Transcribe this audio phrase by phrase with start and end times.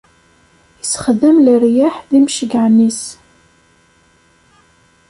[0.83, 3.01] Issexdam leryaḥ d imceyyɛen-is.